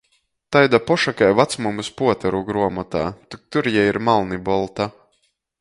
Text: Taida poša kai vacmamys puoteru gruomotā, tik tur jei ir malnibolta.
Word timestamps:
Taida 0.55 0.79
poša 0.85 1.13
kai 1.19 1.27
vacmamys 1.41 1.91
puoteru 2.01 2.41
gruomotā, 2.49 3.05
tik 3.35 3.47
tur 3.57 3.73
jei 3.77 3.87
ir 3.93 4.03
malnibolta. 4.09 4.93